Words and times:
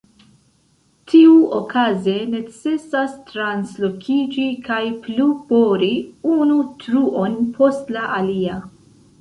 Tiuokaze 1.11 2.15
necesas 2.31 3.13
translokiĝi 3.27 4.47
kaj 4.71 4.81
plu 5.05 5.29
bori 5.53 5.93
unu 6.39 6.59
truon 6.85 7.39
post 7.61 7.97
la 7.99 8.09
alia. 8.19 8.59